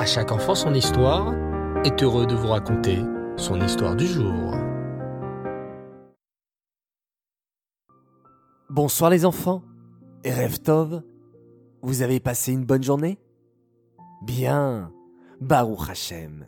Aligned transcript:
À 0.00 0.06
chaque 0.06 0.32
enfant 0.32 0.54
son 0.54 0.72
histoire 0.72 1.34
est 1.84 2.02
heureux 2.02 2.26
de 2.26 2.34
vous 2.34 2.46
raconter 2.46 3.00
son 3.36 3.60
histoire 3.60 3.94
du 3.94 4.06
jour. 4.06 4.54
Bonsoir 8.70 9.10
les 9.10 9.26
enfants. 9.26 9.62
Et 10.24 10.32
Tov, 10.64 11.02
vous 11.82 12.00
avez 12.00 12.18
passé 12.18 12.50
une 12.54 12.64
bonne 12.64 12.82
journée? 12.82 13.18
Bien, 14.22 14.90
Baruch 15.38 15.90
Hashem. 15.90 16.46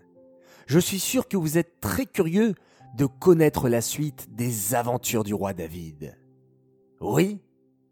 Je 0.67 0.79
suis 0.79 0.99
sûr 0.99 1.29
que 1.29 1.37
vous 1.37 1.59
êtes 1.59 1.79
très 1.79 2.07
curieux 2.07 2.55
de 2.97 3.05
connaître 3.05 3.69
la 3.69 3.83
suite 3.83 4.35
des 4.35 4.75
aventures 4.75 5.25
du 5.25 5.35
roi 5.35 5.53
David. 5.53 6.19
Oui? 7.03 7.43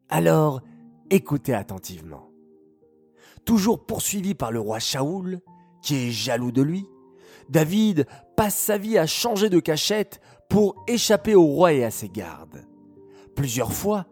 Alors, 0.09 0.63
écoutez 1.11 1.53
attentivement. 1.53 2.30
Toujours 3.45 3.85
poursuivi 3.85 4.35
par 4.35 4.53
le 4.53 4.61
roi 4.61 4.79
Shaoul, 4.79 5.41
qui 5.83 5.97
est 5.97 6.11
jaloux 6.11 6.53
de 6.53 6.63
lui, 6.63 6.87
David 7.49 8.07
passe 8.37 8.57
sa 8.57 8.79
vie 8.79 8.97
à 8.97 9.07
changer 9.07 9.49
de 9.49 9.59
cachette 9.59 10.21
pour 10.49 10.77
échapper 10.87 11.35
au 11.35 11.45
roi 11.45 11.73
et 11.73 11.85
à 11.85 11.91
ses 11.91 12.09
gardes. 12.09 12.65
Plusieurs 13.35 13.73
fois, 13.73 14.07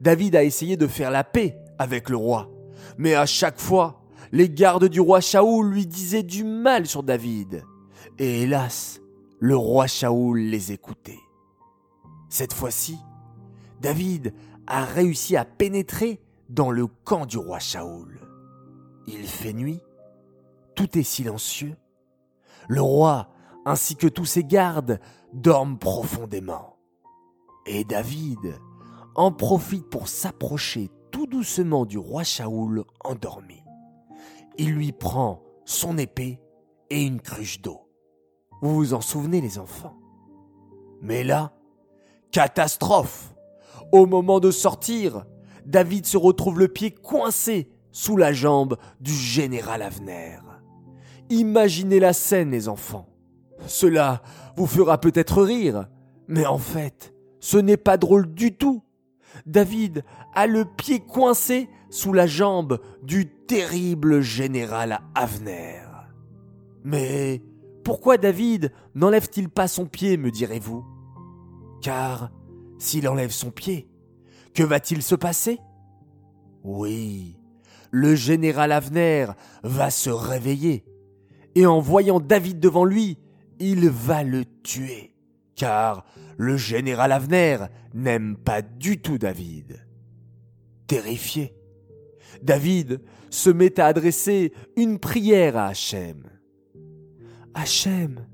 David 0.00 0.34
a 0.34 0.44
essayé 0.44 0.76
de 0.76 0.86
faire 0.86 1.10
la 1.10 1.24
paix 1.24 1.56
avec 1.78 2.08
le 2.08 2.16
roi, 2.16 2.50
mais 2.98 3.14
à 3.14 3.26
chaque 3.26 3.60
fois, 3.60 4.02
les 4.32 4.48
gardes 4.48 4.88
du 4.88 5.00
roi 5.00 5.20
Shaoul 5.20 5.70
lui 5.70 5.86
disaient 5.86 6.22
du 6.22 6.44
mal 6.44 6.86
sur 6.86 7.02
David. 7.02 7.64
Et 8.18 8.42
hélas, 8.42 9.00
le 9.38 9.56
roi 9.56 9.86
Shaoul 9.86 10.40
les 10.40 10.72
écoutait. 10.72 11.18
Cette 12.28 12.52
fois-ci, 12.52 12.98
David 13.80 14.34
a 14.66 14.84
réussi 14.84 15.36
à 15.36 15.44
pénétrer 15.44 16.20
dans 16.48 16.70
le 16.70 16.86
camp 16.86 17.26
du 17.26 17.38
roi 17.38 17.58
Shaoul. 17.58 18.20
Il 19.12 19.26
fait 19.26 19.52
nuit, 19.52 19.80
tout 20.76 20.96
est 20.96 21.02
silencieux. 21.02 21.76
Le 22.68 22.80
roi, 22.80 23.28
ainsi 23.66 23.96
que 23.96 24.06
tous 24.06 24.24
ses 24.24 24.44
gardes, 24.44 25.00
dorment 25.32 25.78
profondément. 25.78 26.76
Et 27.66 27.82
David 27.82 28.60
en 29.16 29.32
profite 29.32 29.90
pour 29.90 30.06
s'approcher 30.06 30.90
tout 31.10 31.26
doucement 31.26 31.86
du 31.86 31.98
roi 31.98 32.22
Shaoul 32.22 32.84
endormi. 33.04 33.64
Il 34.58 34.74
lui 34.74 34.92
prend 34.92 35.42
son 35.64 35.98
épée 35.98 36.40
et 36.88 37.02
une 37.02 37.20
cruche 37.20 37.60
d'eau. 37.60 37.88
Vous 38.62 38.76
vous 38.76 38.94
en 38.94 39.00
souvenez 39.00 39.40
les 39.40 39.58
enfants? 39.58 39.98
Mais 41.02 41.24
là, 41.24 41.52
catastrophe 42.30 43.34
Au 43.90 44.06
moment 44.06 44.38
de 44.38 44.52
sortir, 44.52 45.24
David 45.66 46.06
se 46.06 46.16
retrouve 46.16 46.60
le 46.60 46.68
pied 46.68 46.92
coincé 46.92 47.72
sous 47.92 48.16
la 48.16 48.32
jambe 48.32 48.76
du 49.00 49.12
général 49.12 49.82
Avner. 49.82 50.38
Imaginez 51.28 52.00
la 52.00 52.12
scène, 52.12 52.50
les 52.50 52.68
enfants. 52.68 53.08
Cela 53.66 54.22
vous 54.56 54.66
fera 54.66 54.98
peut-être 54.98 55.42
rire, 55.42 55.88
mais 56.28 56.46
en 56.46 56.58
fait, 56.58 57.14
ce 57.40 57.56
n'est 57.56 57.76
pas 57.76 57.96
drôle 57.96 58.32
du 58.32 58.56
tout. 58.56 58.82
David 59.46 60.04
a 60.34 60.46
le 60.46 60.64
pied 60.64 61.00
coincé 61.00 61.68
sous 61.88 62.12
la 62.12 62.26
jambe 62.26 62.80
du 63.02 63.26
terrible 63.46 64.20
général 64.20 65.00
Avner. 65.14 65.82
Mais 66.84 67.42
pourquoi 67.84 68.16
David 68.16 68.72
n'enlève-t-il 68.94 69.48
pas 69.48 69.68
son 69.68 69.86
pied, 69.86 70.16
me 70.16 70.30
direz-vous? 70.30 70.84
Car 71.82 72.30
s'il 72.78 73.08
enlève 73.08 73.30
son 73.30 73.50
pied, 73.50 73.88
que 74.54 74.62
va-t-il 74.62 75.02
se 75.02 75.14
passer? 75.14 75.58
Oui, 76.62 77.39
le 77.90 78.14
général 78.14 78.72
Avner 78.72 79.26
va 79.62 79.90
se 79.90 80.10
réveiller, 80.10 80.84
et 81.54 81.66
en 81.66 81.80
voyant 81.80 82.20
David 82.20 82.60
devant 82.60 82.84
lui, 82.84 83.18
il 83.58 83.88
va 83.88 84.22
le 84.22 84.44
tuer, 84.62 85.14
car 85.56 86.04
le 86.36 86.56
général 86.56 87.12
Avner 87.12 87.58
n'aime 87.92 88.36
pas 88.36 88.62
du 88.62 89.00
tout 89.00 89.18
David. 89.18 89.84
Terrifié, 90.86 91.54
David 92.42 93.00
se 93.30 93.50
met 93.50 93.78
à 93.78 93.86
adresser 93.86 94.52
une 94.76 94.98
prière 94.98 95.56
à 95.56 95.66
Hachem. 95.68 96.22
Hachem, 97.54 98.26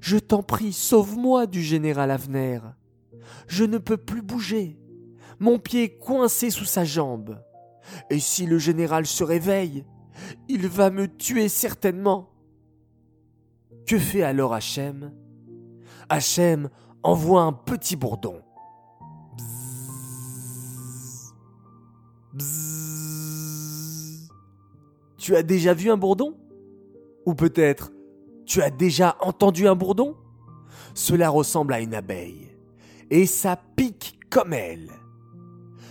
je 0.00 0.18
t'en 0.18 0.42
prie, 0.42 0.72
sauve-moi 0.72 1.46
du 1.46 1.62
général 1.62 2.10
Avner. 2.10 2.60
Je 3.46 3.64
ne 3.64 3.78
peux 3.78 3.96
plus 3.96 4.22
bouger, 4.22 4.78
mon 5.38 5.58
pied 5.58 5.96
coincé 5.96 6.50
sous 6.50 6.64
sa 6.64 6.84
jambe. 6.84 7.40
Et 8.10 8.20
si 8.20 8.46
le 8.46 8.58
général 8.58 9.06
se 9.06 9.24
réveille, 9.24 9.84
il 10.48 10.66
va 10.68 10.90
me 10.90 11.08
tuer 11.08 11.48
certainement. 11.48 12.30
Que 13.86 13.98
fait 13.98 14.22
alors 14.22 14.54
Hachem? 14.54 15.12
Hachem 16.08 16.68
envoie 17.02 17.42
un 17.42 17.52
petit 17.52 17.96
bourdon. 17.96 18.42
Tu 25.16 25.36
as 25.36 25.42
déjà 25.42 25.74
vu 25.74 25.90
un 25.90 25.96
bourdon? 25.96 26.36
Ou 27.26 27.34
peut-être 27.34 27.92
tu 28.46 28.62
as 28.62 28.70
déjà 28.70 29.16
entendu 29.20 29.68
un 29.68 29.74
bourdon? 29.74 30.16
Cela 30.94 31.28
ressemble 31.28 31.74
à 31.74 31.80
une 31.80 31.94
abeille. 31.94 32.48
Et 33.10 33.26
ça 33.26 33.60
pique 33.76 34.18
comme 34.30 34.54
elle. 34.54 34.90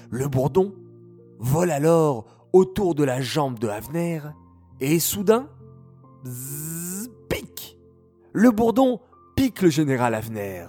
Le 0.10 0.28
bourdon 0.28 0.74
vole 1.40 1.72
alors 1.72 2.26
autour 2.54 2.96
de 2.96 3.04
la 3.04 3.22
jambe 3.22 3.60
de 3.60 3.68
Havner 3.68 4.22
et 4.80 5.00
soudain, 5.00 5.50
pique. 7.30 7.78
Le 8.34 8.52
bourdon 8.52 9.00
pique 9.36 9.62
le 9.62 9.70
général 9.70 10.14
Havner. 10.16 10.66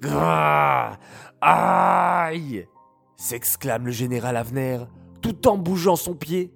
Grâ 0.00 0.98
Aïe 1.40 2.66
s'exclame 3.16 3.86
le 3.86 3.92
général 3.92 4.36
Havner 4.36 4.80
tout 5.20 5.48
en 5.48 5.58
bougeant 5.58 5.96
son 5.96 6.14
pied. 6.14 6.52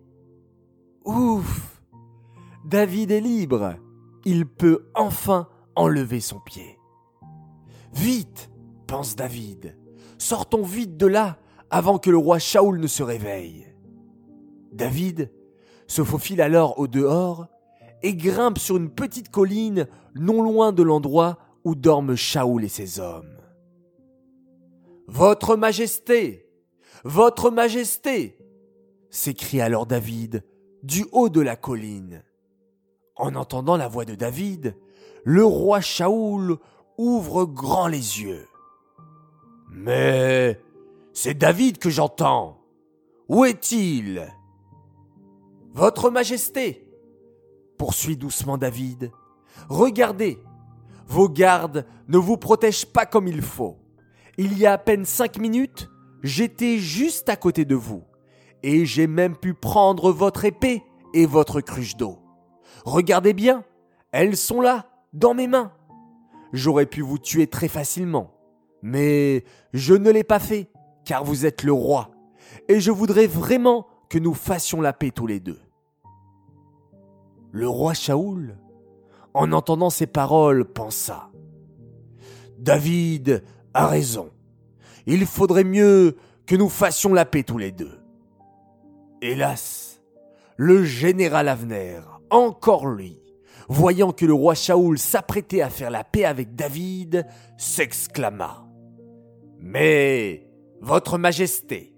Ouf 1.05 1.83
David 2.65 3.11
est 3.11 3.21
libre. 3.21 3.75
Il 4.25 4.47
peut 4.47 4.87
enfin 4.95 5.49
enlever 5.77 6.21
son 6.21 6.41
pied. 6.41 6.79
Vite 7.93 8.51
pense 8.87 9.17
David. 9.17 9.77
Sortons 10.19 10.63
vite 10.63 10.97
de 10.97 11.07
là 11.07 11.39
avant 11.75 11.99
que 11.99 12.09
le 12.09 12.17
roi 12.17 12.39
Shaoul 12.39 12.79
ne 12.79 12.87
se 12.87 13.03
réveille. 13.03 13.67
David 14.71 15.33
se 15.89 16.05
faufile 16.05 16.41
alors 16.41 16.79
au 16.79 16.87
dehors 16.87 17.49
et 18.05 18.15
grimpe 18.15 18.59
sur 18.59 18.77
une 18.77 18.91
petite 18.91 19.29
colline 19.29 19.89
non 20.15 20.41
loin 20.41 20.71
de 20.71 20.84
l'endroit 20.84 21.37
où 21.65 21.75
dorment 21.75 22.15
Shaoul 22.15 22.63
et 22.63 22.69
ses 22.69 23.01
hommes. 23.01 23.41
Votre 25.09 25.57
Majesté 25.57 26.49
Votre 27.03 27.51
Majesté 27.51 28.39
s'écrie 29.11 29.61
alors 29.61 29.87
David 29.87 30.45
du 30.84 31.05
haut 31.11 31.29
de 31.29 31.41
la 31.41 31.57
colline. 31.57 32.23
En 33.17 33.34
entendant 33.34 33.77
la 33.77 33.89
voix 33.89 34.05
de 34.05 34.15
David, 34.15 34.77
le 35.25 35.45
roi 35.45 35.81
Shaoul 35.81 36.57
ouvre 36.99 37.47
grand 37.47 37.89
les 37.89 38.23
yeux. 38.23 38.47
Mais 39.73 40.61
c'est 41.15 41.35
David 41.39 41.79
que 41.79 41.89
j'entends. 41.89 42.61
Où 43.29 43.45
est-il? 43.45 44.27
Votre 45.73 46.11
Majesté, 46.11 46.87
poursuit 47.79 48.17
doucement 48.17 48.59
David, 48.59 49.11
regardez, 49.69 50.39
vos 51.07 51.29
gardes 51.29 51.87
ne 52.09 52.19
vous 52.19 52.37
protègent 52.37 52.87
pas 52.87 53.07
comme 53.07 53.29
il 53.29 53.43
faut. 53.43 53.79
Il 54.37 54.59
y 54.59 54.67
a 54.67 54.73
à 54.73 54.79
peine 54.79 55.05
cinq 55.05 55.39
minutes, 55.39 55.89
j'étais 56.23 56.79
juste 56.79 57.29
à 57.29 57.37
côté 57.37 57.65
de 57.65 57.77
vous, 57.77 58.03
et 58.63 58.85
j'ai 58.85 59.07
même 59.07 59.37
pu 59.37 59.55
prendre 59.55 60.13
votre 60.13 60.45
épée 60.45 60.83
et 61.15 61.27
votre 61.27 61.61
cruche 61.61 61.97
d'eau. 61.97 62.19
Regardez 62.84 63.34
bien, 63.34 63.65
elles 64.10 64.37
sont 64.37 64.60
là, 64.60 64.91
dans 65.13 65.34
mes 65.34 65.47
mains. 65.47 65.72
J'aurais 66.53 66.87
pu 66.87 67.03
vous 67.03 67.19
tuer 67.19 67.47
très 67.47 67.69
facilement, 67.69 68.34
mais 68.83 69.45
je 69.72 69.95
ne 69.95 70.10
l'ai 70.10 70.25
pas 70.25 70.41
fait 70.41 70.69
car 71.04 71.24
vous 71.24 71.47
êtes 71.47 71.62
le 71.62 71.72
roi, 71.72 72.10
et 72.68 72.80
je 72.80 72.91
voudrais 72.91 73.27
vraiment 73.27 73.86
que 74.09 74.18
nous 74.18 74.34
fassions 74.34 74.80
la 74.80 74.92
paix 74.92 75.10
tous 75.10 75.27
les 75.27 75.41
deux. 75.41 75.60
Le 77.53 77.68
roi 77.68 77.95
Shaoul, 77.95 78.56
en 79.33 79.53
entendant 79.53 79.91
ces 79.91 80.06
paroles, 80.06 80.65
pensa 80.65 81.30
David 82.59 83.45
a 83.74 83.86
raison. 83.86 84.30
Il 85.06 85.27
faudrait 85.27 85.65
mieux 85.65 86.16
que 86.47 86.56
nous 86.56 86.68
fassions 86.68 87.12
la 87.12 87.24
paix 87.24 87.42
tous 87.42 87.59
les 87.59 87.72
deux. 87.72 88.00
Hélas, 89.21 90.00
le 90.57 90.84
général 90.84 91.48
Avner, 91.48 92.00
encore 92.30 92.86
lui, 92.86 93.21
voyant 93.68 94.12
que 94.12 94.27
le 94.27 94.34
roi 94.34 94.54
Shaoul 94.54 94.98
s'apprêtait 94.98 95.62
à 95.62 95.71
faire 95.71 95.91
la 95.91 96.04
paix 96.04 96.24
avec 96.24 96.54
David, 96.54 97.27
s'exclama. 97.57 98.66
Mais 99.59 100.47
votre 100.84 101.16
Majesté, 101.16 101.95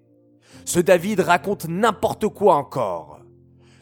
ce 0.65 0.79
David 0.79 1.21
raconte 1.21 1.67
n'importe 1.69 2.29
quoi 2.29 2.55
encore. 2.55 3.21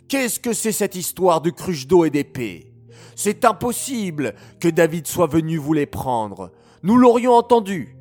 Qu'est-ce 0.08 0.40
que 0.40 0.54
c'est 0.54 0.72
cette 0.72 0.96
histoire 0.96 1.42
de 1.42 1.50
cruche 1.50 1.86
d'eau 1.86 2.04
et 2.04 2.10
d'épée? 2.10 2.72
C'est 3.14 3.44
impossible 3.44 4.34
que 4.60 4.68
David 4.68 5.06
soit 5.06 5.26
venu 5.26 5.58
vous 5.58 5.74
les 5.74 5.86
prendre. 5.86 6.52
Nous 6.82 6.96
l'aurions 6.96 7.32
entendu. 7.32 7.96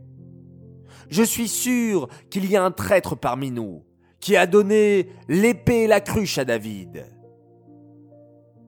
Je 1.09 1.23
suis 1.23 1.49
sûr 1.49 2.07
qu'il 2.29 2.49
y 2.49 2.55
a 2.55 2.63
un 2.63 2.71
traître 2.71 3.15
parmi 3.15 3.51
nous 3.51 3.83
qui 4.21 4.37
a 4.37 4.47
donné 4.47 5.09
l'épée 5.27 5.83
et 5.83 5.87
la 5.87 5.99
cruche 5.99 6.37
à 6.37 6.45
David. 6.45 7.05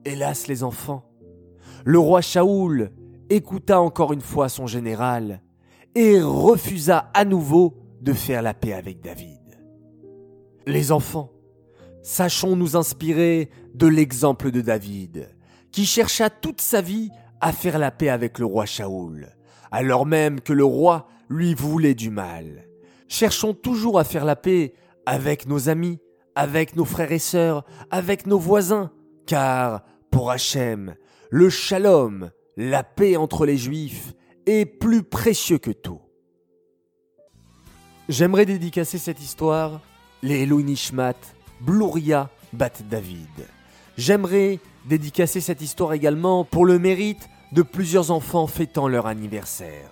Hélas 0.04 0.46
les 0.46 0.62
enfants, 0.62 1.04
le 1.84 1.98
roi 1.98 2.20
Shaoul 2.20 2.92
écouta 3.30 3.80
encore 3.80 4.12
une 4.12 4.20
fois 4.20 4.50
son 4.50 4.66
général 4.66 5.40
et 5.94 6.20
refusa 6.20 7.10
à 7.14 7.24
nouveau 7.24 7.85
de 8.00 8.12
faire 8.12 8.42
la 8.42 8.54
paix 8.54 8.72
avec 8.72 9.00
David. 9.00 9.40
Les 10.66 10.92
enfants, 10.92 11.32
sachons 12.02 12.56
nous 12.56 12.76
inspirer 12.76 13.50
de 13.74 13.86
l'exemple 13.86 14.50
de 14.50 14.60
David, 14.60 15.28
qui 15.72 15.86
chercha 15.86 16.30
toute 16.30 16.60
sa 16.60 16.80
vie 16.80 17.10
à 17.40 17.52
faire 17.52 17.78
la 17.78 17.90
paix 17.90 18.08
avec 18.08 18.38
le 18.38 18.46
roi 18.46 18.66
Shaoul, 18.66 19.28
alors 19.70 20.06
même 20.06 20.40
que 20.40 20.52
le 20.52 20.64
roi 20.64 21.08
lui 21.28 21.54
voulait 21.54 21.94
du 21.94 22.10
mal. 22.10 22.66
Cherchons 23.08 23.54
toujours 23.54 23.98
à 23.98 24.04
faire 24.04 24.24
la 24.24 24.36
paix 24.36 24.74
avec 25.04 25.46
nos 25.46 25.68
amis, 25.68 25.98
avec 26.34 26.76
nos 26.76 26.84
frères 26.84 27.12
et 27.12 27.18
sœurs, 27.18 27.64
avec 27.90 28.26
nos 28.26 28.38
voisins, 28.38 28.90
car 29.26 29.84
pour 30.10 30.30
Hachem, 30.30 30.94
le 31.30 31.50
shalom, 31.50 32.30
la 32.56 32.82
paix 32.82 33.16
entre 33.16 33.46
les 33.46 33.56
juifs, 33.56 34.14
est 34.46 34.66
plus 34.66 35.02
précieux 35.02 35.58
que 35.58 35.70
tout. 35.70 36.00
J'aimerais 38.08 38.46
dédicacer 38.46 38.98
cette 38.98 39.20
histoire, 39.20 39.80
les 40.22 40.44
Eloi 40.44 40.62
Nishmat, 40.62 41.16
Bluria 41.60 42.30
Bat 42.52 42.70
David. 42.88 43.48
J'aimerais 43.98 44.60
dédicacer 44.88 45.40
cette 45.40 45.60
histoire 45.60 45.92
également 45.92 46.44
pour 46.44 46.66
le 46.66 46.78
mérite 46.78 47.28
de 47.50 47.62
plusieurs 47.62 48.12
enfants 48.12 48.46
fêtant 48.46 48.86
leur 48.86 49.06
anniversaire. 49.06 49.90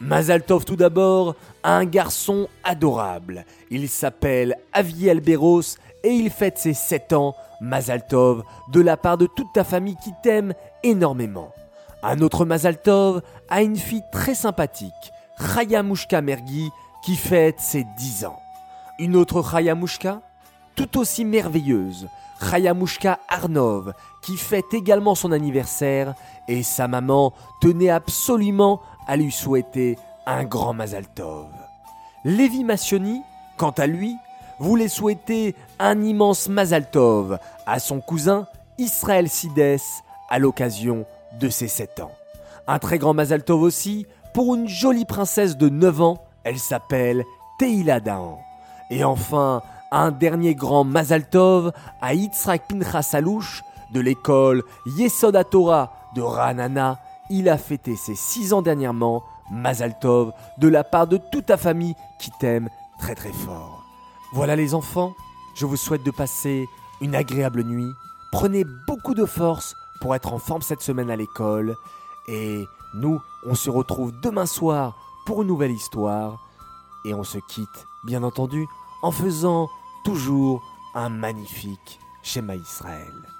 Mazaltov 0.00 0.64
tout 0.64 0.74
d'abord 0.74 1.36
a 1.62 1.76
un 1.76 1.84
garçon 1.84 2.48
adorable. 2.64 3.46
Il 3.70 3.88
s'appelle 3.88 4.56
Aviel 4.72 5.20
Beros 5.20 5.76
et 6.02 6.10
il 6.10 6.30
fête 6.30 6.58
ses 6.58 6.74
7 6.74 7.12
ans, 7.12 7.36
Mazaltov, 7.60 8.42
de 8.72 8.80
la 8.80 8.96
part 8.96 9.16
de 9.16 9.26
toute 9.26 9.52
ta 9.54 9.62
famille 9.62 9.96
qui 10.02 10.10
t'aime 10.24 10.54
énormément. 10.82 11.52
Un 12.02 12.20
autre 12.20 12.44
Mazaltov 12.44 13.22
a 13.48 13.62
une 13.62 13.76
fille 13.76 14.02
très 14.10 14.34
sympathique, 14.34 15.12
Chaya 15.38 15.84
Mergi, 15.84 16.70
qui 17.04 17.16
fête 17.16 17.60
ses 17.60 17.84
10 17.84 18.24
ans. 18.24 18.40
Une 18.98 19.14
autre 19.14 19.42
Chayamushka, 19.42 20.22
tout 20.74 20.98
aussi 20.98 21.26
merveilleuse, 21.26 22.08
Chayamushka 22.40 23.18
Arnov, 23.28 23.92
qui 24.22 24.38
fête 24.38 24.72
également 24.72 25.14
son 25.14 25.30
anniversaire, 25.30 26.14
et 26.48 26.62
sa 26.62 26.88
maman 26.88 27.34
tenait 27.60 27.90
absolument 27.90 28.80
à 29.06 29.16
lui 29.16 29.30
souhaiter 29.30 29.98
un 30.24 30.44
grand 30.44 30.72
Mazal 30.72 31.06
Tov. 31.14 31.48
Lévi 32.24 32.64
Massioni, 32.64 33.20
quant 33.58 33.72
à 33.72 33.86
lui, 33.86 34.16
voulait 34.58 34.88
souhaiter 34.88 35.54
un 35.78 36.02
immense 36.02 36.48
Mazal 36.48 36.90
Tov 36.90 37.38
à 37.66 37.80
son 37.80 38.00
cousin 38.00 38.46
Israël 38.78 39.28
Sides 39.28 39.78
à 40.30 40.38
l'occasion 40.38 41.04
de 41.38 41.50
ses 41.50 41.68
7 41.68 42.00
ans. 42.00 42.12
Un 42.66 42.78
très 42.78 42.96
grand 42.96 43.12
Mazal 43.12 43.44
Tov 43.44 43.60
aussi 43.60 44.06
pour 44.32 44.54
une 44.54 44.68
jolie 44.68 45.04
princesse 45.04 45.58
de 45.58 45.68
9 45.68 46.00
ans 46.00 46.23
elle 46.44 46.58
s'appelle 46.58 47.24
Teila 47.58 48.00
Daan. 48.00 48.36
Et 48.90 49.04
enfin, 49.04 49.62
un 49.90 50.10
dernier 50.10 50.54
grand 50.54 50.84
Mazal 50.84 51.28
Tov 51.28 51.72
à 52.00 52.14
Yitzhak 52.14 52.68
Pinchas 52.68 53.10
Alouche 53.14 53.62
de 53.92 54.00
l'école 54.00 54.62
Yesod 54.86 55.38
Torah 55.50 55.92
de 56.14 56.22
Ranana. 56.22 56.98
Il 57.30 57.48
a 57.48 57.56
fêté 57.56 57.96
ses 57.96 58.14
6 58.14 58.52
ans 58.52 58.62
dernièrement, 58.62 59.22
Mazal 59.50 59.98
Tov, 59.98 60.32
de 60.58 60.68
la 60.68 60.84
part 60.84 61.06
de 61.06 61.18
toute 61.32 61.46
ta 61.46 61.56
famille 61.56 61.94
qui 62.18 62.30
t'aime 62.38 62.68
très 62.98 63.14
très 63.14 63.32
fort. 63.32 63.82
Voilà 64.32 64.56
les 64.56 64.74
enfants, 64.74 65.14
je 65.54 65.64
vous 65.64 65.76
souhaite 65.76 66.04
de 66.04 66.10
passer 66.10 66.66
une 67.00 67.14
agréable 67.14 67.62
nuit. 67.62 67.90
Prenez 68.32 68.64
beaucoup 68.86 69.14
de 69.14 69.24
force 69.24 69.76
pour 70.00 70.14
être 70.14 70.32
en 70.32 70.38
forme 70.38 70.62
cette 70.62 70.82
semaine 70.82 71.10
à 71.10 71.16
l'école. 71.16 71.76
Et 72.28 72.64
nous, 72.94 73.20
on 73.46 73.54
se 73.54 73.70
retrouve 73.70 74.12
demain 74.20 74.46
soir 74.46 74.96
pour 75.24 75.42
une 75.42 75.48
nouvelle 75.48 75.72
histoire. 75.72 76.38
Et 77.04 77.14
on 77.14 77.24
se 77.24 77.38
quitte, 77.38 77.86
bien 78.04 78.22
entendu, 78.22 78.66
en 79.02 79.10
faisant 79.10 79.68
toujours 80.04 80.62
un 80.94 81.08
magnifique 81.08 81.98
schéma 82.22 82.56
Israël. 82.56 83.33